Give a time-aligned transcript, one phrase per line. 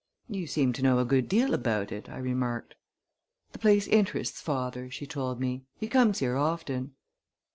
[0.27, 2.73] "You seem to know a good deal about it," I remarked.
[3.51, 5.61] "The place interests father," she told me.
[5.77, 6.95] "He comes here often."